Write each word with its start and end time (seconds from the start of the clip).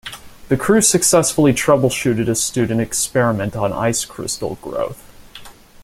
The 0.47 0.57
crew 0.57 0.81
successfully 0.81 1.53
troubleshooted 1.53 2.27
a 2.27 2.33
student 2.33 2.81
experiment 2.81 3.55
on 3.55 3.71
ice 3.71 4.03
crystal 4.03 4.55
growth. 4.55 4.97